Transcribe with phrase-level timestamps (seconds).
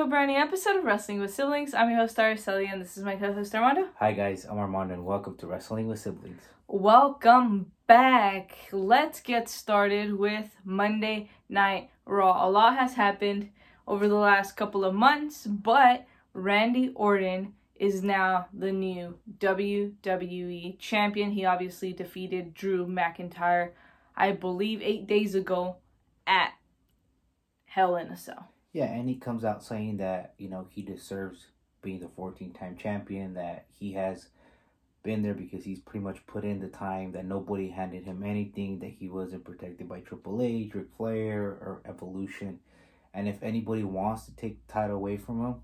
[0.00, 1.74] to a brand new episode of Wrestling with Siblings.
[1.74, 3.88] I'm your host, Araceli, and this is my co-host, Armando.
[3.96, 6.40] Hi guys, I'm Armando and welcome to Wrestling with Siblings.
[6.68, 8.56] Welcome back.
[8.72, 12.48] Let's get started with Monday Night Raw.
[12.48, 13.50] A lot has happened
[13.86, 21.32] over the last couple of months, but Randy Orton is now the new WWE champion.
[21.32, 23.72] He obviously defeated Drew McIntyre,
[24.16, 25.76] I believe, eight days ago
[26.26, 26.52] at
[27.66, 28.48] Hell in a Cell.
[28.72, 31.46] Yeah, and he comes out saying that, you know, he deserves
[31.82, 34.28] being the 14 time champion, that he has
[35.02, 38.78] been there because he's pretty much put in the time, that nobody handed him anything,
[38.80, 42.60] that he wasn't protected by Triple H, Ric Flair, or Evolution.
[43.12, 45.54] And if anybody wants to take the title away from him,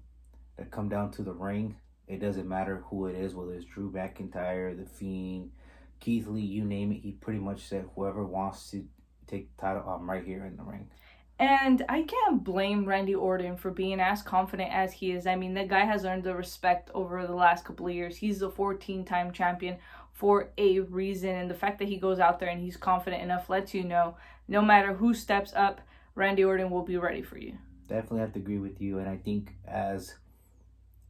[0.56, 1.76] that come down to the ring,
[2.08, 5.50] it doesn't matter who it is, whether it's Drew McIntyre, The Fiend,
[6.00, 7.02] Keith Lee, you name it.
[7.02, 8.86] He pretty much said whoever wants to
[9.26, 10.88] take the title, I'm right here in the ring.
[11.38, 15.26] And I can't blame Randy Orton for being as confident as he is.
[15.26, 18.16] I mean, that guy has earned the respect over the last couple of years.
[18.16, 19.76] He's a 14 time champion
[20.12, 21.30] for a reason.
[21.30, 24.16] And the fact that he goes out there and he's confident enough lets you know
[24.48, 25.82] no matter who steps up,
[26.14, 27.58] Randy Orton will be ready for you.
[27.86, 28.98] Definitely have to agree with you.
[28.98, 30.14] And I think as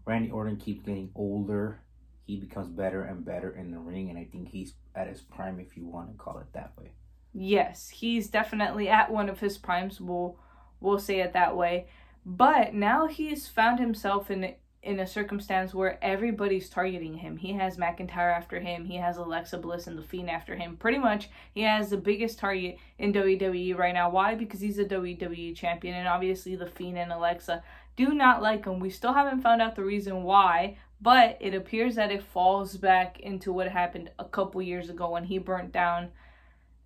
[0.07, 1.79] Randy Orton keeps getting older,
[2.27, 4.11] he becomes better and better in the ring.
[4.11, 6.91] And I think he's at his prime, if you want to call it that way
[7.37, 10.01] yes, he's definitely at one of his primes.
[10.01, 10.37] We'll
[10.81, 11.87] we'll say it that way.
[12.25, 17.37] But now he's found himself in in a circumstance where everybody's targeting him.
[17.37, 18.85] He has McIntyre after him.
[18.85, 20.77] He has Alexa Bliss and The Fiend after him.
[20.77, 24.11] Pretty much, he has the biggest target in WWE right now.
[24.11, 24.37] Why?
[24.37, 27.65] Because he's a WWE champion, and obviously The Fiend and Alexa
[27.97, 28.79] do not like him.
[28.79, 33.19] We still haven't found out the reason why, but it appears that it falls back
[33.21, 36.11] into what happened a couple years ago when he burnt down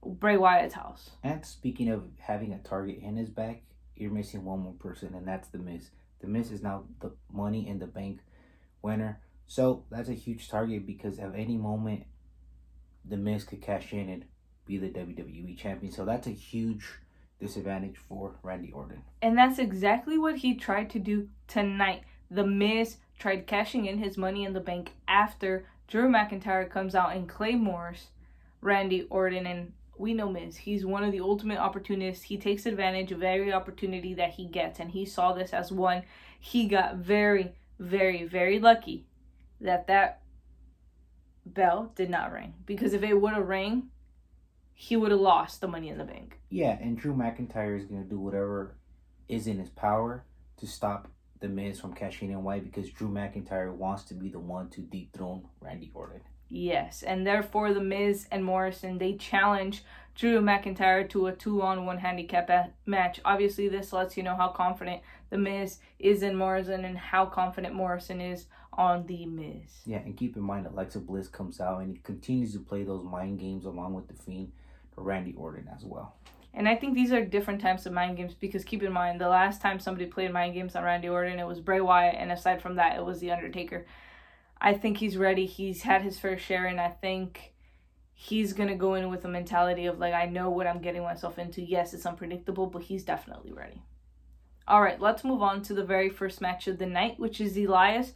[0.05, 1.11] Bray Wyatt's house.
[1.23, 3.63] And speaking of having a target in his back,
[3.97, 5.91] you're missing one more person, and that's The Miz.
[6.21, 8.21] The Miz is now the Money in the Bank
[8.83, 9.21] winner.
[9.47, 12.05] So that's a huge target because at any moment,
[13.05, 14.25] The Miz could cash in and
[14.67, 15.93] be the WWE champion.
[15.93, 16.87] So that's a huge
[17.41, 19.03] disadvantage for Randy Orton.
[19.23, 22.03] And that's exactly what he tried to do tonight.
[22.31, 27.17] The Miz tried cashing in his money in the bank after Drew McIntyre comes out
[27.17, 28.09] and claymores
[28.61, 30.57] Randy Orton and we know Miz.
[30.57, 32.25] He's one of the ultimate opportunists.
[32.25, 36.03] He takes advantage of every opportunity that he gets, and he saw this as one.
[36.41, 39.07] He got very, very, very lucky
[39.61, 40.23] that that
[41.45, 43.91] bell did not ring because if it would have rang,
[44.73, 46.41] he would have lost the money in the bank.
[46.49, 48.77] Yeah, and Drew McIntyre is gonna do whatever
[49.29, 50.25] is in his power
[50.57, 51.09] to stop
[51.41, 52.43] the Miz from cashing in.
[52.43, 56.23] white Because Drew McIntyre wants to be the one to dethrone Randy Orton.
[56.51, 59.85] Yes, and therefore the Miz and Morrison they challenge
[60.17, 63.21] Drew McIntyre to a two-on-one handicap match.
[63.25, 65.01] Obviously, this lets you know how confident
[65.31, 69.83] the Miz is in Morrison and how confident Morrison is on the Miz.
[69.87, 73.05] Yeah, and keep in mind Alexa Bliss comes out and he continues to play those
[73.05, 74.53] mind games along with the Fiend
[74.97, 76.15] Randy Orton as well.
[76.53, 79.29] And I think these are different types of mind games because keep in mind the
[79.29, 82.61] last time somebody played mind games on Randy Orton, it was Bray Wyatt, and aside
[82.61, 83.87] from that, it was The Undertaker.
[84.61, 85.47] I think he's ready.
[85.47, 87.55] He's had his fair share, and I think
[88.13, 91.39] he's gonna go in with a mentality of like, I know what I'm getting myself
[91.39, 91.63] into.
[91.63, 93.83] Yes, it's unpredictable, but he's definitely ready.
[94.69, 97.57] All right, let's move on to the very first match of the night, which is
[97.57, 98.13] Elias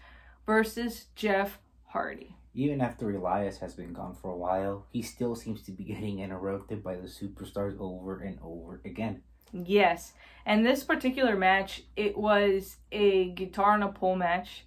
[0.46, 2.36] versus Jeff Hardy.
[2.52, 6.20] Even after Elias has been gone for a while, he still seems to be getting
[6.20, 9.22] interrupted by the superstars over and over again.
[9.52, 10.12] Yes,
[10.44, 14.66] and this particular match, it was a guitar and a pole match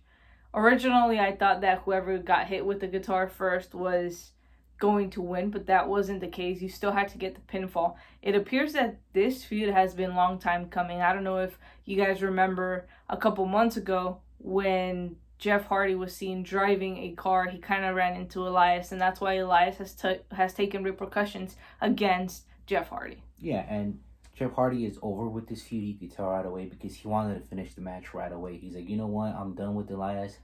[0.58, 4.32] originally I thought that whoever got hit with the guitar first was
[4.80, 6.62] going to win, but that wasn't the case.
[6.62, 7.96] You still had to get the pinfall.
[8.22, 11.02] It appears that this feud has been long time coming.
[11.02, 16.16] I don't know if you guys remember a couple months ago when Jeff Hardy was
[16.16, 19.94] seen driving a car, he kind of ran into Elias, and that's why Elias has
[19.94, 23.24] t- has taken repercussions against Jeff Hardy.
[23.40, 24.00] Yeah, and
[24.34, 25.84] Jeff Hardy is over with this feud.
[25.84, 28.58] You could tell right away because he wanted to finish the match right away.
[28.58, 29.36] He's like, you know what?
[29.36, 30.38] I'm done with Elias.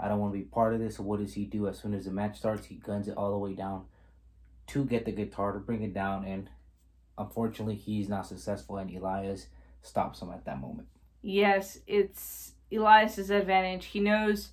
[0.00, 0.96] I don't want to be part of this.
[0.96, 1.68] So what does he do?
[1.68, 3.84] As soon as the match starts, he guns it all the way down
[4.68, 6.24] to get the guitar to bring it down.
[6.24, 6.48] And
[7.18, 9.46] unfortunately, he's not successful, and Elias
[9.82, 10.88] stops him at that moment.
[11.22, 13.86] Yes, it's Elias's advantage.
[13.86, 14.50] He knows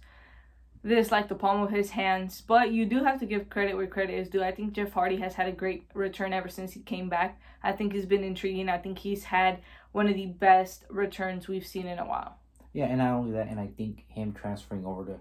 [0.84, 3.88] this like the palm of his hands, but you do have to give credit where
[3.88, 4.44] credit is due.
[4.44, 7.40] I think Jeff Hardy has had a great return ever since he came back.
[7.64, 8.70] I think he's been intriguing.
[8.70, 9.60] I think he's had
[9.92, 12.38] one of the best returns we've seen in a while.
[12.74, 15.20] Yeah, and not only that, and I think him transferring over to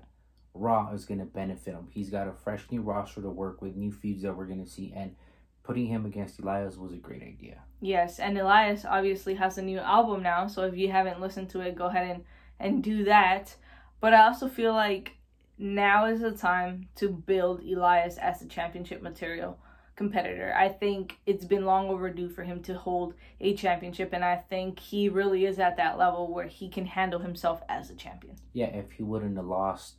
[0.58, 1.88] Raw is going to benefit him.
[1.90, 4.70] He's got a fresh new roster to work with, new feuds that we're going to
[4.70, 5.14] see, and
[5.62, 7.62] putting him against Elias was a great idea.
[7.80, 11.60] Yes, and Elias obviously has a new album now, so if you haven't listened to
[11.60, 12.24] it, go ahead and
[12.58, 13.54] and do that.
[14.00, 15.12] But I also feel like
[15.58, 19.58] now is the time to build Elias as a championship material
[19.94, 20.54] competitor.
[20.56, 24.78] I think it's been long overdue for him to hold a championship, and I think
[24.78, 28.36] he really is at that level where he can handle himself as a champion.
[28.52, 29.96] Yeah, if he wouldn't have lost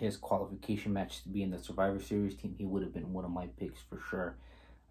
[0.00, 3.24] his qualification match to be in the Survivor Series team, he would have been one
[3.24, 4.36] of my picks for sure.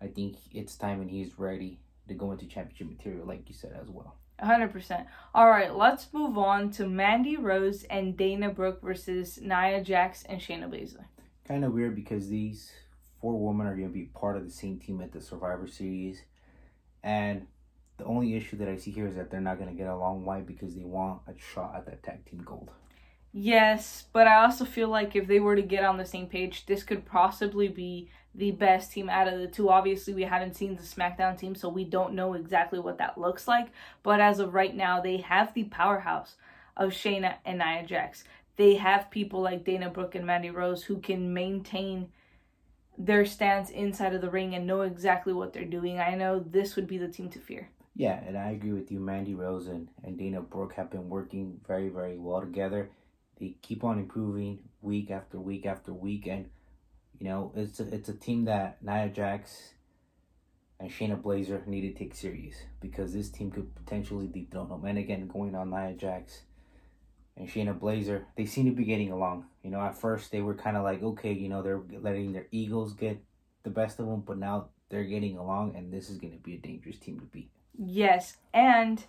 [0.01, 3.77] I think it's time and he's ready to go into championship material, like you said
[3.81, 4.15] as well.
[4.41, 5.05] 100%.
[5.33, 10.39] All right, let's move on to Mandy Rose and Dana Brooke versus Nia Jax and
[10.39, 11.05] Shayna Baszler.
[11.47, 12.71] Kind of weird because these
[13.19, 16.21] four women are going to be part of the same team at the Survivor Series.
[17.03, 17.47] And
[17.97, 20.23] the only issue that I see here is that they're not going to get along.
[20.23, 20.39] Why?
[20.39, 22.71] Because they want a shot at that tag team gold.
[23.31, 26.65] Yes, but I also feel like if they were to get on the same page,
[26.65, 29.69] this could possibly be the best team out of the two.
[29.69, 33.47] Obviously, we haven't seen the SmackDown team, so we don't know exactly what that looks
[33.47, 33.67] like.
[34.01, 36.35] But as of right now, they have the powerhouse
[36.75, 38.23] of Shayna and Nia Jax.
[38.55, 42.09] They have people like Dana Brooke and Mandy Rose who can maintain
[42.97, 45.99] their stance inside of the ring and know exactly what they're doing.
[45.99, 47.69] I know this would be the team to fear.
[47.95, 48.99] Yeah, and I agree with you.
[48.99, 52.89] Mandy Rose and, and Dana Brooke have been working very, very well together.
[53.39, 56.49] They keep on improving week after week after week, and
[57.19, 59.73] you know it's a, it's a team that Nia Jax
[60.79, 64.85] and Shayna Baszler need to take serious because this team could potentially dethrone them.
[64.85, 66.43] And again, going on Nia Jax
[67.35, 69.45] and Shayna Baszler, they seem to be getting along.
[69.63, 72.47] You know, at first they were kind of like, okay, you know, they're letting their
[72.51, 73.21] egos get
[73.63, 76.55] the best of them, but now they're getting along, and this is going to be
[76.55, 77.51] a dangerous team to beat.
[77.77, 79.03] Yes, and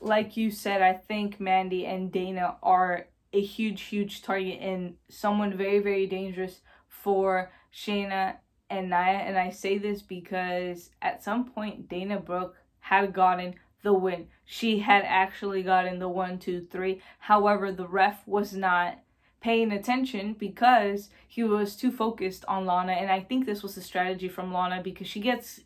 [0.00, 5.56] like you said, I think Mandy and Dana are a huge, huge target and someone
[5.56, 8.36] very, very dangerous for Shayna
[8.70, 8.96] and Nia.
[8.98, 14.28] And I say this because at some point, Dana Brooke had gotten the win.
[14.44, 17.00] She had actually gotten the one, two, three.
[17.18, 18.98] However, the ref was not
[19.40, 22.92] paying attention because he was too focused on Lana.
[22.92, 25.60] And I think this was a strategy from Lana because she gets.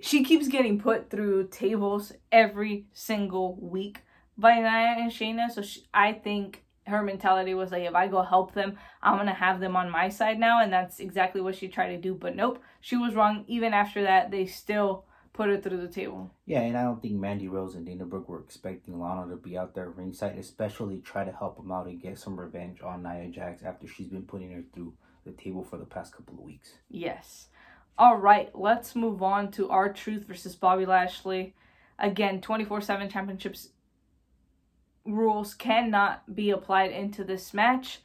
[0.00, 4.00] She keeps getting put through tables every single week
[4.36, 5.50] by Nia and Shayna.
[5.50, 9.32] So she, I think her mentality was like, if I go help them, I'm gonna
[9.32, 12.14] have them on my side now, and that's exactly what she tried to do.
[12.14, 13.44] But nope, she was wrong.
[13.46, 16.30] Even after that, they still put her through the table.
[16.44, 19.56] Yeah, and I don't think Mandy Rose and Dana Brooke were expecting Lana to be
[19.56, 23.28] out there ringside, especially try to help them out and get some revenge on Nia
[23.28, 24.92] Jax after she's been putting her through
[25.24, 26.72] the table for the past couple of weeks.
[26.90, 27.48] Yes.
[27.96, 31.54] All right, let's move on to R-Truth versus Bobby Lashley.
[31.98, 33.68] Again, 24 7 championships
[35.04, 38.00] rules cannot be applied into this match.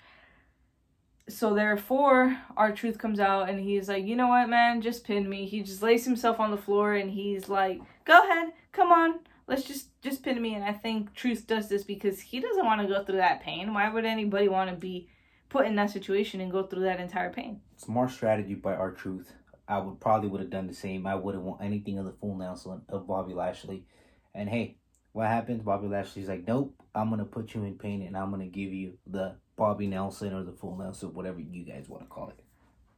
[1.30, 5.46] So therefore, R-Truth comes out and he's like, you know what, man, just pin me.
[5.46, 9.64] He just lays himself on the floor and he's like, go ahead, come on, let's
[9.64, 10.56] just just pin me.
[10.56, 13.74] And I think Truth does this because he doesn't want to go through that pain.
[13.74, 15.10] Why would anybody want to be
[15.50, 17.60] put in that situation and go through that entire pain?
[17.76, 19.34] Smart strategy by R-Truth.
[19.68, 21.06] I would probably would have done the same.
[21.06, 23.86] I wouldn't want anything of the full Nelson of Bobby Lashley.
[24.34, 24.78] And hey,
[25.18, 25.64] what happens?
[25.64, 29.00] Bobby Lashley's like, nope, I'm gonna put you in pain and I'm gonna give you
[29.08, 32.40] the Bobby Nelson or the full Nelson, whatever you guys want to call it.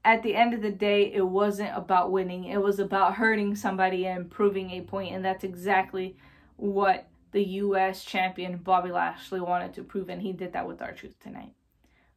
[0.03, 2.43] At the end of the day, it wasn't about winning.
[2.43, 6.17] It was about hurting somebody and proving a point, and that's exactly
[6.57, 8.03] what the U.S.
[8.03, 11.53] champion Bobby Lashley wanted to prove, and he did that with R-Truth tonight.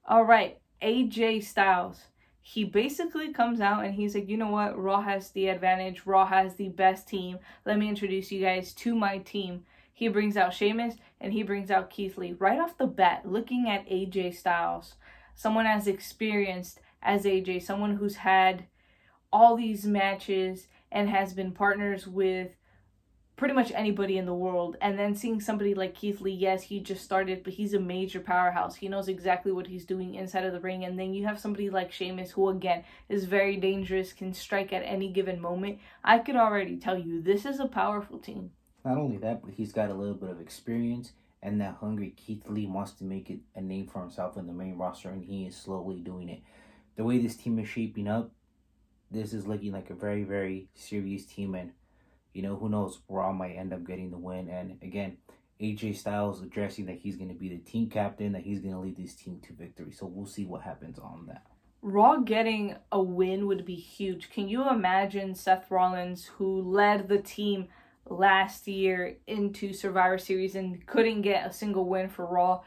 [0.05, 2.07] All right, AJ Styles.
[2.41, 4.77] He basically comes out and he's like, you know what?
[4.77, 6.07] Raw has the advantage.
[6.07, 7.39] Raw has the best team.
[7.65, 9.65] Let me introduce you guys to my team.
[10.03, 12.33] He brings out Sheamus and he brings out Keith Lee.
[12.33, 14.97] Right off the bat, looking at AJ Styles,
[15.37, 18.65] someone as experienced as AJ, someone who's had
[19.33, 22.51] all these matches and has been partners with
[23.37, 24.77] pretty much anybody in the world.
[24.81, 28.19] And then seeing somebody like Keith Lee, yes, he just started, but he's a major
[28.19, 28.75] powerhouse.
[28.75, 30.85] He knows exactly what he's doing inside of the ring.
[30.85, 34.83] And then you have somebody like Sheamus, who again is very dangerous, can strike at
[34.83, 35.79] any given moment.
[36.03, 38.51] I could already tell you this is a powerful team.
[38.85, 41.13] Not only that, but he's got a little bit of experience
[41.43, 44.53] and that hungry Keith Lee wants to make it a name for himself in the
[44.53, 46.41] main roster, and he is slowly doing it.
[46.97, 48.31] The way this team is shaping up,
[49.11, 51.73] this is looking like a very, very serious team, and
[52.33, 54.49] you know who knows, Raw might end up getting the win.
[54.49, 55.19] And again,
[55.61, 58.81] AJ Styles addressing that he's going to be the team captain, that he's going to
[58.81, 59.93] lead this team to victory.
[59.93, 61.43] So we'll see what happens on that.
[61.83, 64.31] Raw getting a win would be huge.
[64.31, 67.69] Can you imagine Seth Rollins, who led the team?
[68.09, 72.61] Last year into Survivor Series and couldn't get a single win for Raw.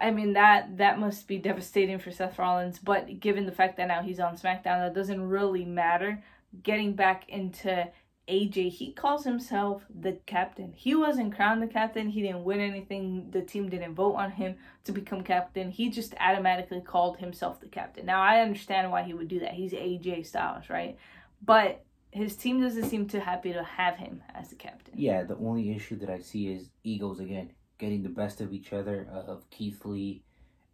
[0.00, 3.88] I mean that that must be devastating for Seth Rollins, but given the fact that
[3.88, 6.22] now he's on SmackDown, that doesn't really matter.
[6.62, 7.88] Getting back into
[8.28, 10.72] AJ, he calls himself the captain.
[10.74, 12.08] He wasn't crowned the captain.
[12.08, 13.30] He didn't win anything.
[13.30, 15.70] The team didn't vote on him to become captain.
[15.70, 18.06] He just automatically called himself the captain.
[18.06, 19.52] Now, I understand why he would do that.
[19.52, 20.98] He's AJ Styles, right?
[21.40, 24.94] But his team doesn't seem too happy to have him as the captain.
[24.96, 28.72] Yeah, the only issue that I see is egos again, getting the best of each
[28.72, 30.22] other, uh, of Keith Lee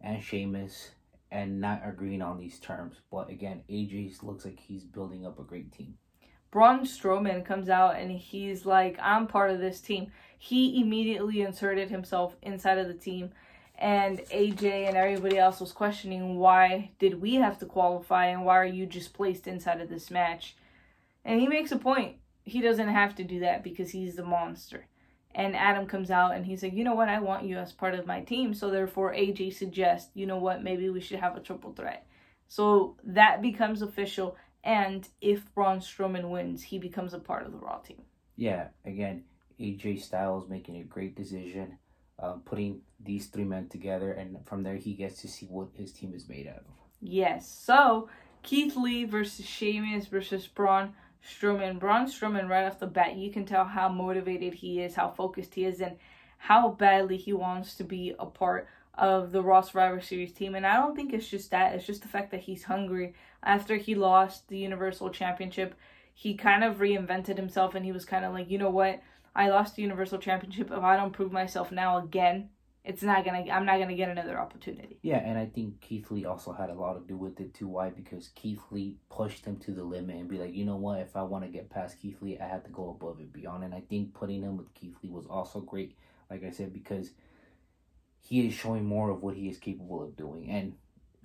[0.01, 0.91] and Sheamus,
[1.31, 3.01] and not agreeing on these terms.
[3.11, 5.95] But again, AJ looks like he's building up a great team.
[6.51, 10.11] Braun Strowman comes out and he's like, I'm part of this team.
[10.37, 13.31] He immediately inserted himself inside of the team.
[13.79, 18.57] And AJ and everybody else was questioning why did we have to qualify and why
[18.57, 20.55] are you just placed inside of this match?
[21.25, 22.17] And he makes a point.
[22.43, 24.87] He doesn't have to do that because he's the monster.
[25.35, 27.09] And Adam comes out and he's like, you know what?
[27.09, 28.53] I want you as part of my team.
[28.53, 30.63] So therefore, AJ suggests, you know what?
[30.63, 32.05] Maybe we should have a triple threat.
[32.47, 34.37] So that becomes official.
[34.63, 38.03] And if Braun Strowman wins, he becomes a part of the Raw team.
[38.35, 39.23] Yeah, again,
[39.59, 41.77] AJ Styles making a great decision,
[42.19, 45.91] uh, putting these three men together, and from there he gets to see what his
[45.91, 46.63] team is made of.
[47.01, 47.49] Yes.
[47.49, 48.09] So
[48.43, 50.93] Keith Lee versus Sheamus versus Braun
[51.25, 51.79] Strowman.
[51.79, 55.55] Braun Strowman, right off the bat, you can tell how motivated he is, how focused
[55.55, 55.97] he is, and
[56.37, 60.55] how badly he wants to be a part of the Raw Survivor Series team.
[60.55, 63.13] And I don't think it's just that, it's just the fact that he's hungry.
[63.41, 65.75] After he lost the Universal Championship,
[66.13, 69.01] he kind of reinvented himself and he was kind of like, you know what?
[69.35, 70.69] I lost the Universal Championship.
[70.71, 72.49] If I don't prove myself now again,
[72.85, 74.99] it's not gonna I'm not gonna get another opportunity.
[75.01, 77.67] Yeah, and I think Keith Lee also had a lot to do with it too.
[77.67, 77.89] Why?
[77.89, 81.15] Because Keith Lee pushed him to the limit and be like, you know what, if
[81.15, 83.63] I want to get past Keith Lee, I have to go above and beyond.
[83.63, 85.95] And I think putting him with Keith Lee was also great,
[86.29, 87.11] like I said, because
[88.19, 90.49] he is showing more of what he is capable of doing.
[90.49, 90.73] And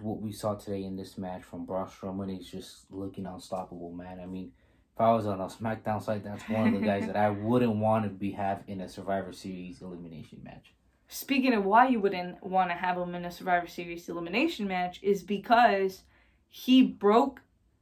[0.00, 4.20] what we saw today in this match from Braun Strowman is just looking unstoppable, man.
[4.20, 4.52] I mean,
[4.94, 7.76] if I was on a SmackDown site, that's one of the guys that I wouldn't
[7.76, 10.72] want to be have in a Survivor Series elimination match.
[11.08, 15.00] Speaking of why you wouldn't want to have him in a Survivor Series elimination match
[15.02, 16.02] is because
[16.48, 17.40] he broke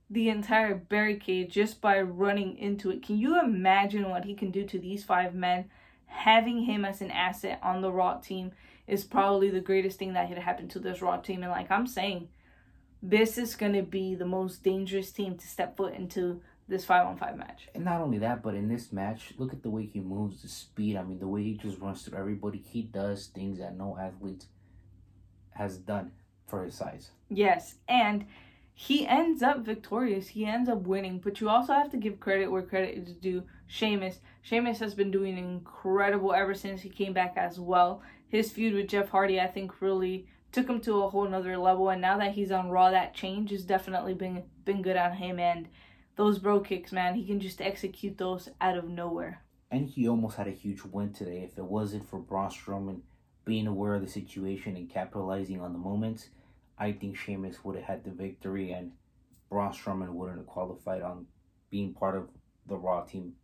[0.08, 3.02] the entire barricade just by running into it.
[3.02, 5.68] Can you imagine what he can do to these five men?
[6.06, 8.52] Having him as an asset on the Raw team
[8.86, 11.42] is probably the greatest thing that could happen to this Raw team.
[11.42, 12.28] And like I'm saying,
[13.02, 17.06] this is going to be the most dangerous team to step foot into this five
[17.06, 17.68] on five match.
[17.74, 20.48] And not only that, but in this match, look at the way he moves, the
[20.48, 20.96] speed.
[20.96, 22.58] I mean, the way he just runs through everybody.
[22.58, 24.46] He does things that no athlete
[25.50, 26.12] has done
[26.46, 27.10] for his size.
[27.28, 28.26] Yes, and
[28.74, 30.28] he ends up victorious.
[30.28, 31.18] He ends up winning.
[31.18, 33.44] But you also have to give credit where credit is due.
[33.66, 34.18] Sheamus.
[34.42, 38.02] Sheamus has been doing incredible ever since he came back as well.
[38.28, 41.88] His feud with Jeff Hardy, I think, really took him to a whole nother level.
[41.88, 45.38] And now that he's on Raw, that change has definitely been been good on him.
[45.38, 45.68] And
[46.16, 49.42] those Brogue Kicks, man, he can just execute those out of nowhere.
[49.70, 51.48] And he almost had a huge win today.
[51.50, 53.00] If it wasn't for Braun Strowman
[53.44, 56.30] being aware of the situation and capitalizing on the moments,
[56.78, 58.92] I think Sheamus would have had the victory and
[59.50, 61.26] Braun Strowman wouldn't have qualified on
[61.70, 62.28] being part of
[62.66, 63.34] the Raw team.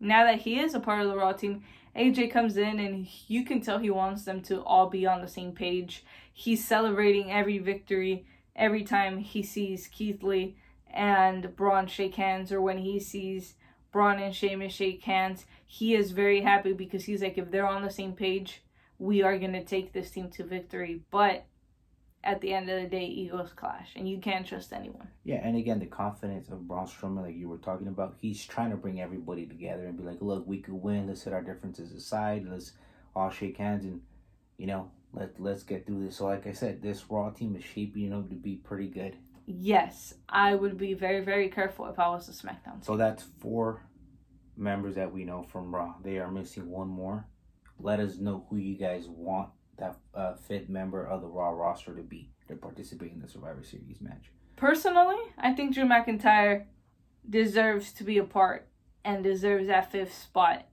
[0.00, 1.62] Now that he is a part of the Raw team,
[1.96, 5.28] AJ comes in and you can tell he wants them to all be on the
[5.28, 6.04] same page.
[6.32, 10.56] He's celebrating every victory every time he sees Keith Lee
[10.92, 13.54] and Braun shake hands, or when he sees
[13.92, 17.82] Braun and Sheamus shake hands, he is very happy because he's like, if they're on
[17.82, 18.62] the same page,
[18.98, 21.02] we are going to take this team to victory.
[21.10, 21.44] But
[22.24, 25.08] at the end of the day, egos clash, and you can't trust anyone.
[25.24, 28.70] Yeah, and again, the confidence of Braun Strowman, like you were talking about, he's trying
[28.70, 31.06] to bring everybody together and be like, look, we could win.
[31.06, 32.46] Let's set our differences aside.
[32.50, 32.72] Let's
[33.14, 34.00] all shake hands and,
[34.56, 36.16] you know, let let's get through this.
[36.16, 39.16] So, like I said, this Raw team is shaping up to be pretty good
[39.48, 42.84] yes, I would be very, very careful if I was a SmackDown.
[42.84, 43.82] So that's four
[44.56, 45.94] members that we know from Raw.
[46.02, 47.26] They are missing one more.
[47.80, 51.94] Let us know who you guys want that uh, fifth member of the Raw roster
[51.94, 54.30] to be to participate in the Survivor Series match.
[54.56, 56.64] Personally, I think Drew McIntyre
[57.28, 58.68] deserves to be a part
[59.04, 60.66] and deserves that fifth spot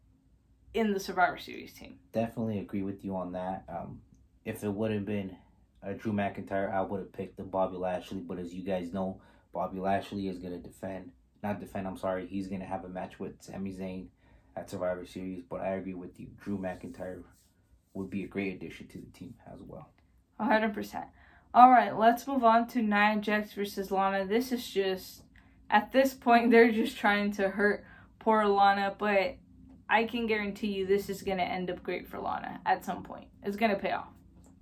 [0.74, 2.00] in the Survivor Series team.
[2.12, 3.63] Definitely agree with you on that.
[3.70, 4.01] Um,
[4.44, 5.38] if it would have been
[5.86, 9.22] uh, Drew McIntyre, I would have picked the Bobby Lashley, but as you guys know,
[9.54, 11.12] Bobby Lashley is gonna defend,
[11.44, 11.88] not defend.
[11.88, 14.08] I'm sorry, he's gonna have a match with Sami Zayn
[14.56, 15.44] at Survivor Series.
[15.50, 17.24] But I agree with you, Drew McIntyre
[17.94, 19.89] would be a great addition to the team as well.
[20.39, 21.06] 100%.
[21.54, 24.25] All right, let's move on to Nia Jax versus Lana.
[24.25, 25.22] This is just
[25.70, 27.86] at this point they're just trying to hurt
[28.20, 29.36] poor Lana, but
[29.88, 33.27] I can guarantee you this is gonna end up great for Lana at some point.
[33.44, 34.14] It's gonna pay off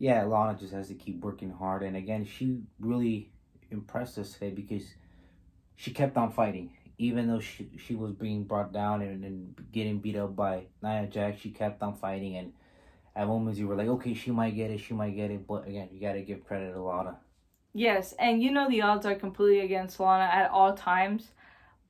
[0.04, 1.82] yeah, Lana just has to keep working hard.
[1.82, 3.32] And again, she really
[3.72, 4.84] impressed us today because
[5.78, 6.72] she kept on fighting.
[6.98, 11.08] even though she she was being brought down and, and getting beat up by Nia
[11.08, 12.36] Jax, she kept on fighting.
[12.36, 12.52] And
[13.16, 15.48] at moments you were like, okay, she might get it, she might get it.
[15.48, 17.18] But again, you got to give credit to Lana.
[17.74, 21.32] Yes, and you know the odds are completely against Lana at all times.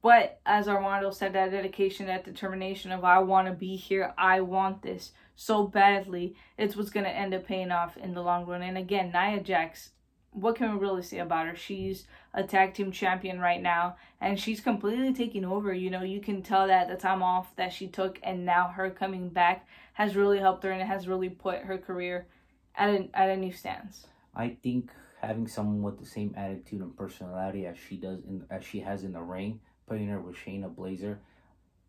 [0.04, 4.42] But as Armando said, that dedication, that determination of I want to be here, I
[4.42, 8.46] want this so badly, it's what's going to end up paying off in the long
[8.46, 8.62] run.
[8.62, 9.92] And again, Nia Jax,
[10.32, 11.56] what can we really say about her?
[11.56, 15.74] She's a tag team champion right now, and she's completely taking over.
[15.74, 18.90] You know, you can tell that the time off that she took and now her
[18.90, 22.28] coming back has really helped her and it has really put her career
[22.76, 24.08] at a, at a new stance.
[24.36, 28.64] I think having someone with the same attitude and personality as she does in as
[28.64, 31.18] she has in the ring, putting her with Shayna Baszler,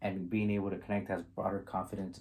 [0.02, 2.20] and being able to connect has brought her confidence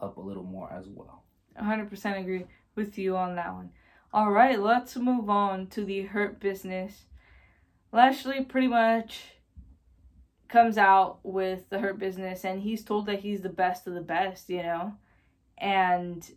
[0.00, 1.24] up a little more as well.
[1.60, 2.44] 100% agree
[2.74, 3.70] with you on that one.
[4.12, 7.06] All right, let's move on to the Hurt Business.
[7.92, 9.22] Lashley pretty much
[10.48, 14.00] comes out with the Hurt Business and he's told that he's the best of the
[14.00, 14.94] best, you know?
[15.56, 16.30] And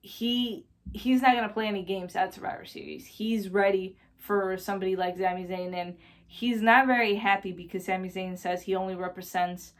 [0.00, 3.06] he he's not going to play any games at Survivor Series.
[3.06, 8.38] He's ready for somebody like Sami Zayn and he's not very happy because Sami Zayn
[8.38, 9.72] says he only represents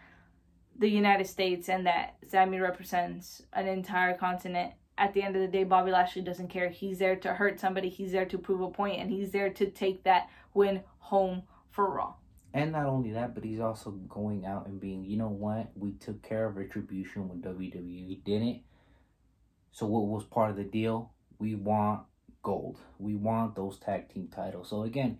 [0.80, 5.49] the United States and that Sami represents an entire continent at the end of the
[5.49, 6.68] day, Bobby Lashley doesn't care.
[6.68, 9.70] He's there to hurt somebody, he's there to prove a point, and he's there to
[9.70, 12.14] take that win home for Raw.
[12.52, 15.70] And not only that, but he's also going out and being, you know what?
[15.75, 18.62] We took care of retribution when WWE didn't.
[19.72, 21.12] So what was part of the deal?
[21.38, 22.02] We want
[22.42, 22.78] gold.
[22.99, 24.70] We want those tag team titles.
[24.70, 25.18] So again,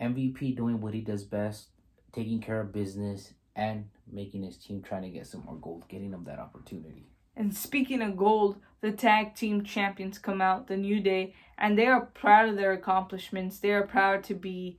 [0.00, 1.68] MVP doing what he does best,
[2.12, 6.10] taking care of business and making his team trying to get some more gold, getting
[6.10, 7.06] them that opportunity.
[7.36, 11.86] And speaking of gold, the tag team champions come out, the New Day, and they
[11.86, 13.58] are proud of their accomplishments.
[13.58, 14.78] They are proud to be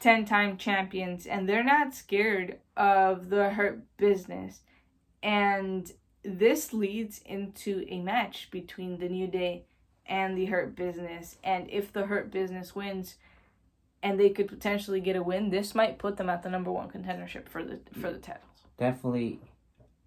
[0.00, 4.60] 10 time champions, and they're not scared of the Hurt Business.
[5.22, 5.90] And
[6.24, 9.64] this leads into a match between the New Day
[10.06, 11.36] and the Hurt Business.
[11.42, 13.16] And if the Hurt Business wins,
[14.02, 16.88] and they could potentially get a win, this might put them at the number one
[16.88, 18.66] contendership for the for the titles.
[18.78, 19.40] Definitely,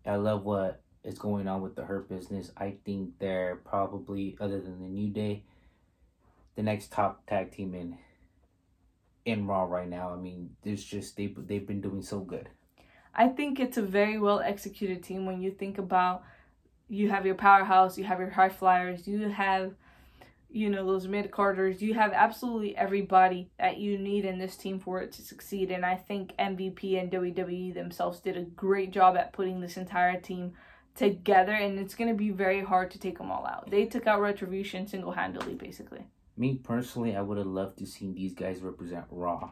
[0.05, 2.51] I love what is going on with the Hurt Business.
[2.57, 5.43] I think they're probably, other than the New Day,
[6.55, 7.97] the next top tag team in
[9.25, 10.13] in Raw right now.
[10.13, 12.49] I mean, there's just they they've been doing so good.
[13.13, 16.23] I think it's a very well executed team when you think about
[16.87, 19.73] you have your powerhouse, you have your high flyers, you have
[20.49, 24.79] you know those mid carders, you have absolutely everybody that you need in this team
[24.79, 25.71] for it to succeed.
[25.71, 30.19] And I think MVP and WWE themselves did a great job at putting this entire
[30.19, 30.53] team
[30.95, 33.69] together, and it's going to be very hard to take them all out.
[33.69, 36.07] They took out Retribution single handedly, basically.
[36.37, 39.51] Me personally, I would have loved to see these guys represent Raw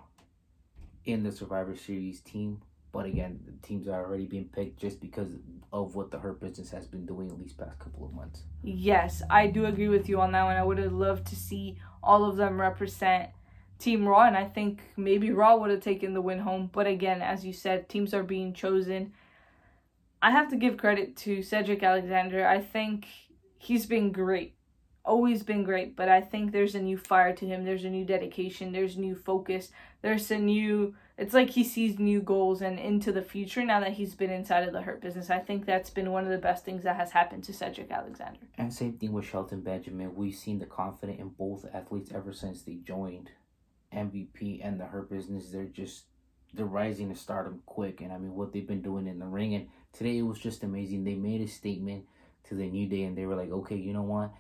[1.06, 2.62] in the Survivor Series team.
[2.94, 5.30] But again, the teams are already being picked just because
[5.74, 8.44] of what the Hurt Business has been doing at least past couple of months.
[8.62, 10.56] Yes, I do agree with you on that one.
[10.56, 13.32] I would have loved to see all of them represent
[13.80, 16.70] Team Raw, and I think maybe Raw would have taken the win home.
[16.72, 19.14] But again, as you said, teams are being chosen
[20.24, 22.48] I have to give credit to Cedric Alexander.
[22.48, 23.08] I think
[23.58, 24.56] he's been great.
[25.06, 27.66] Always been great, but I think there's a new fire to him.
[27.66, 28.72] There's a new dedication.
[28.72, 29.70] There's new focus.
[30.02, 30.96] There's a new.
[31.18, 34.66] It's like he sees new goals and into the future now that he's been inside
[34.66, 35.30] of the Hurt Business.
[35.30, 38.40] I think that's been one of the best things that has happened to Cedric Alexander.
[38.58, 40.16] And same thing with Shelton Benjamin.
[40.16, 43.30] We've seen the confidence in both athletes ever since they joined
[43.94, 45.50] MVP and the Hurt Business.
[45.50, 46.06] They're just
[46.54, 49.56] they're rising to stardom quick, and I mean what they've been doing in the ring
[49.56, 51.04] and Today it was just amazing.
[51.04, 52.06] They made a statement
[52.46, 54.32] to the New Day and they were like, okay, you know what?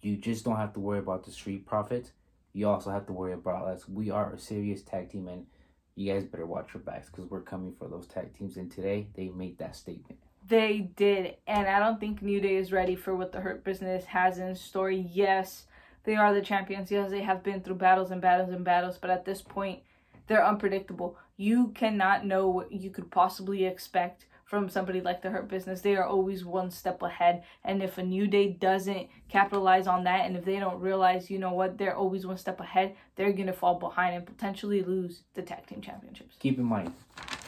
[0.00, 2.12] You just don't have to worry about the Street Profits.
[2.52, 3.88] You also have to worry about us.
[3.88, 5.46] We are a serious tag team and
[5.94, 8.56] you guys better watch your backs because we're coming for those tag teams.
[8.56, 10.20] And today they made that statement.
[10.46, 11.36] They did.
[11.46, 14.54] And I don't think New Day is ready for what the Hurt Business has in
[14.54, 14.90] store.
[14.90, 15.66] Yes,
[16.04, 16.90] they are the champions.
[16.90, 18.96] Yes, they have been through battles and battles and battles.
[18.96, 19.80] But at this point,
[20.26, 21.18] they're unpredictable.
[21.36, 25.82] You cannot know what you could possibly expect from somebody like the Hurt Business.
[25.82, 27.42] They are always one step ahead.
[27.64, 31.38] And if a New Day doesn't capitalize on that, and if they don't realize, you
[31.38, 35.20] know what, they're always one step ahead, they're going to fall behind and potentially lose
[35.34, 36.36] the tag team championships.
[36.38, 36.94] Keep in mind,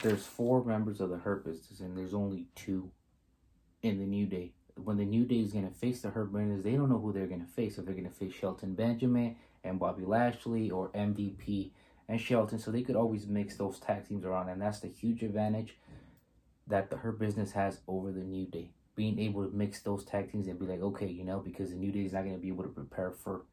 [0.03, 2.91] there's four members of the Hurt Business, and there's only two
[3.81, 4.51] in the New Day.
[4.75, 7.11] When the New Day is going to face the Hurt Business, they don't know who
[7.11, 7.79] they're going to face.
[7.79, 11.71] If they're going to face Shelton Benjamin and Bobby Lashley or MVP
[12.07, 15.23] and Shelton, so they could always mix those tag teams around, and that's the huge
[15.23, 15.77] advantage
[16.67, 18.71] that the Hurt Business has over the New Day.
[18.95, 21.75] Being able to mix those tag teams and be like, okay, you know, because the
[21.75, 23.43] New Day is not going to be able to prepare for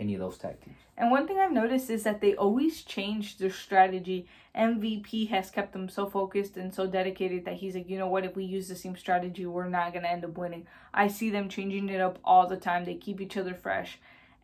[0.00, 0.76] any of those tag teams.
[0.96, 4.26] And one thing I've noticed is that they always change their strategy.
[4.56, 8.24] MVP has kept them so focused and so dedicated that he's like, you know what,
[8.24, 10.66] if we use the same strategy, we're not going to end up winning.
[10.92, 12.84] I see them changing it up all the time.
[12.84, 13.98] They keep each other fresh.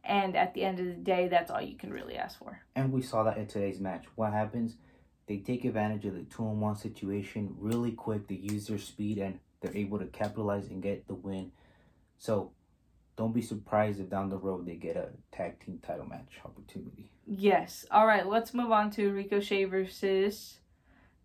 [0.04, 2.60] And at the end of the day, that's all you can really ask for.
[2.76, 4.04] And we saw that in today's match.
[4.14, 4.76] What happens?
[5.26, 8.28] They take advantage of the two on one situation really quick.
[8.28, 11.50] They use their speed and they're able to capitalize and get the win.
[12.18, 12.52] So
[13.16, 17.10] don't be surprised if down the road they get a tag team title match opportunity.
[17.26, 17.86] Yes.
[17.90, 20.58] All right, let's move on to Ricochet versus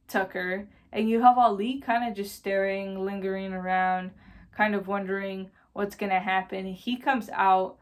[0.07, 0.67] Tucker.
[0.91, 4.11] And you have Ali kind of just staring, lingering around,
[4.55, 6.65] kind of wondering what's going to happen.
[6.65, 7.77] He comes out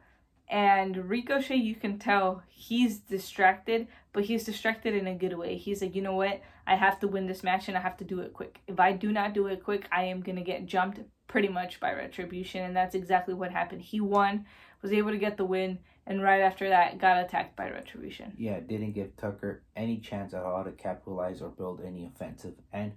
[0.49, 5.57] and Ricochet, you can tell he's distracted, but he's distracted in a good way.
[5.57, 6.41] He's like, you know what?
[6.65, 8.59] I have to win this match and I have to do it quick.
[8.67, 11.79] If I do not do it quick, I am going to get jumped pretty much
[11.79, 12.63] by Retribution.
[12.63, 13.83] And that's exactly what happened.
[13.83, 14.45] He won,
[14.81, 18.33] was able to get the win, and right after that, got attacked by Retribution.
[18.37, 22.55] Yeah, didn't give Tucker any chance at all to capitalize or build any offensive.
[22.73, 22.93] And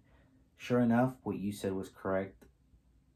[0.57, 2.45] sure enough, what you said was correct.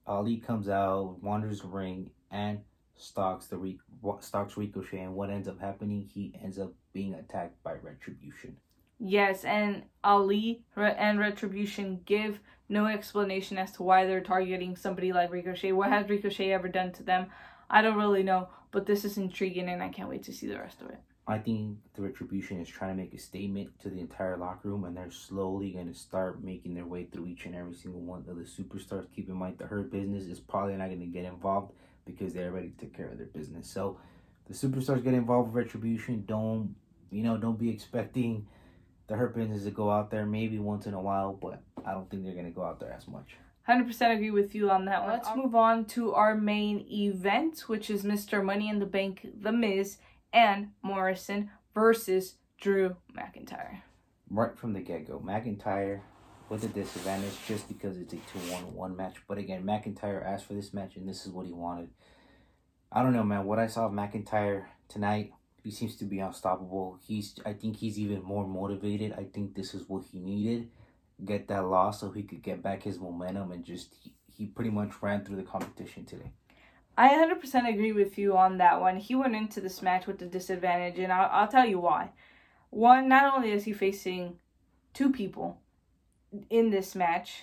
[0.06, 2.60] Ali comes out, wanders the ring, and
[2.96, 3.78] stalks the re-
[4.20, 6.08] stalks Ricochet, and what ends up happening?
[6.12, 8.56] He ends up being attacked by Retribution.
[8.98, 15.30] Yes, and Ali and Retribution give no explanation as to why they're targeting somebody like
[15.30, 15.72] Ricochet.
[15.72, 17.26] What has Ricochet ever done to them?
[17.68, 20.58] I don't really know, but this is intriguing, and I can't wait to see the
[20.58, 20.98] rest of it.
[21.28, 24.84] I think the Retribution is trying to make a statement to the entire locker room,
[24.84, 28.24] and they're slowly going to start making their way through each and every single one
[28.28, 29.06] of the superstars.
[29.14, 31.72] Keep in mind that Hurt Business is probably not going to get involved
[32.06, 33.68] because they already took care of their business.
[33.68, 33.98] So
[34.48, 36.24] the superstars get involved with retribution.
[36.26, 36.74] Don't
[37.10, 37.36] you know?
[37.36, 38.46] Don't be expecting
[39.08, 42.08] the Hurt Business to go out there maybe once in a while, but I don't
[42.10, 43.36] think they're gonna go out there as much.
[43.68, 45.12] 100% agree with you on that one.
[45.12, 48.44] Let's um, move on to our main event, which is Mr.
[48.44, 49.98] Money in the Bank, The Miz,
[50.32, 53.80] and Morrison versus Drew McIntyre.
[54.30, 56.00] Right from the get go, McIntyre
[56.48, 59.16] with a disadvantage just because it's a 2 1 1 match.
[59.28, 61.90] But again, McIntyre asked for this match and this is what he wanted.
[62.92, 63.44] I don't know, man.
[63.44, 65.32] What I saw of McIntyre tonight,
[65.62, 66.98] he seems to be unstoppable.
[67.06, 69.12] He's, I think he's even more motivated.
[69.12, 70.68] I think this is what he needed.
[71.24, 74.70] Get that loss so he could get back his momentum and just, he, he pretty
[74.70, 76.30] much ran through the competition today.
[76.98, 78.96] I 100% agree with you on that one.
[78.96, 82.10] He went into this match with a disadvantage, and I'll, I'll tell you why.
[82.70, 84.36] One, not only is he facing
[84.94, 85.58] two people
[86.50, 87.42] in this match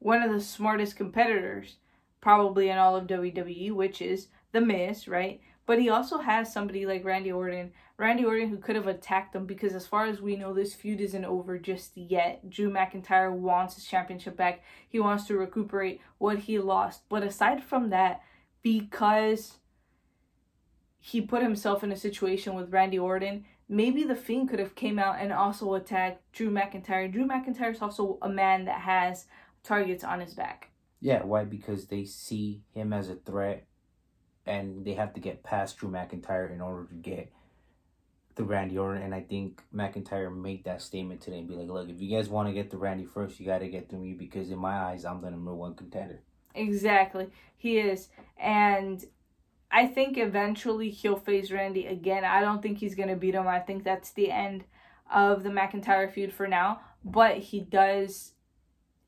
[0.00, 1.76] one of the smartest competitors
[2.20, 5.40] probably in all of WWE, which is The Miz, right?
[5.66, 7.72] But he also has somebody like Randy Orton.
[7.96, 11.00] Randy Orton who could have attacked him because as far as we know, this feud
[11.00, 12.50] isn't over just yet.
[12.50, 14.62] Drew McIntyre wants his championship back.
[14.88, 17.02] He wants to recuperate what he lost.
[17.08, 18.22] But aside from that,
[18.62, 19.58] because
[20.98, 24.98] he put himself in a situation with Randy Orton, maybe the Fiend could have came
[24.98, 27.10] out and also attacked Drew McIntyre.
[27.10, 29.26] Drew McIntyre is also a man that has
[29.62, 30.70] targets on his back.
[31.00, 31.44] Yeah, why?
[31.44, 33.64] Because they see him as a threat,
[34.44, 37.32] and they have to get past Drew McIntyre in order to get
[38.34, 39.02] the Randy Orton.
[39.02, 42.28] And I think McIntyre made that statement today and be like, "Look, if you guys
[42.28, 44.76] want to get the Randy first, you got to get through me because in my
[44.78, 46.20] eyes, I'm the number one contender."
[46.54, 49.04] Exactly, he is, and
[49.70, 52.24] I think eventually he'll face Randy again.
[52.24, 53.46] I don't think he's gonna beat him.
[53.46, 54.64] I think that's the end
[55.12, 56.80] of the McIntyre feud for now.
[57.04, 58.32] But he does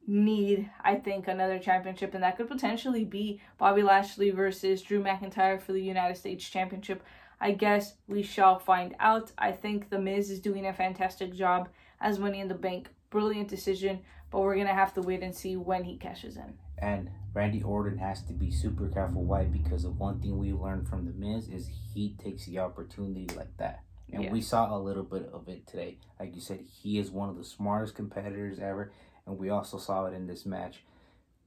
[0.07, 5.61] need, I think, another championship, and that could potentially be Bobby Lashley versus Drew McIntyre
[5.61, 7.03] for the United States Championship.
[7.41, 9.33] I guess we shall find out.
[9.37, 11.69] I think The Miz is doing a fantastic job
[12.01, 12.89] as Money in the Bank.
[13.11, 16.55] Brilliant decision, but we're gonna have to wait and see when he cashes in.
[16.83, 19.25] And Randy Orton has to be super careful.
[19.25, 19.45] Why?
[19.45, 23.57] Because the one thing we learned from The Miz is he takes the opportunity like
[23.59, 23.85] that.
[24.13, 24.33] And yeah.
[24.33, 25.99] we saw a little bit of it today.
[26.21, 28.93] Like you said, he is one of the smartest competitors ever.
[29.27, 30.83] And we also saw it in this match.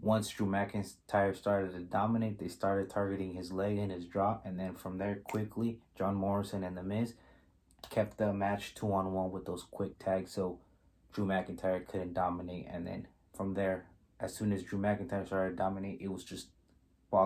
[0.02, 4.46] Once Drew McIntyre started to dominate, they started targeting his leg and his drop.
[4.46, 7.14] And then from there, quickly, John Morrison and The Miz
[7.90, 10.32] kept the match two on one with those quick tags.
[10.32, 10.60] So
[11.14, 12.68] Drew McIntyre couldn't dominate.
[12.72, 13.86] And then from there,
[14.20, 16.48] as soon as Drew McIntyre started to dominate, it was just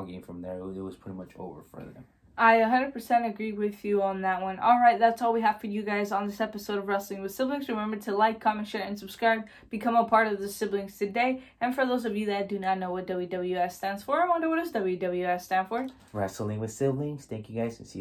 [0.06, 0.60] game from there.
[0.60, 2.06] It was pretty much over for them.
[2.38, 4.60] I 100% agree with you on that one.
[4.60, 7.34] All right, that's all we have for you guys on this episode of Wrestling with
[7.34, 7.68] Siblings.
[7.68, 9.46] Remember to like, comment, share, and subscribe.
[9.70, 11.42] Become a part of the Siblings today.
[11.60, 14.48] And for those of you that do not know what WWS stands for, I wonder
[14.48, 15.88] what does WWS stand for?
[16.14, 17.26] Wrestling with Siblings.
[17.26, 17.98] Thank you guys and see you.